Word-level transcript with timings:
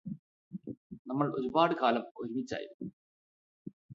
നമ്മൾ 1.07 1.27
ഒരുപാട് 1.37 1.73
കാലം 1.73 2.05
ഒരുമിച്ചായിരുന്നു 2.17 2.89